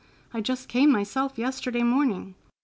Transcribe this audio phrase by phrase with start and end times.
[0.33, 2.33] I just came myself yesterday morning.